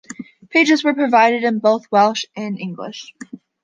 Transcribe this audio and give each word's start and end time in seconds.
Pages 0.49 0.83
were 0.83 0.95
provided 0.95 1.43
in 1.43 1.59
both 1.59 1.83
Welsh 1.91 2.25
and 2.35 2.57
English. 2.59 3.13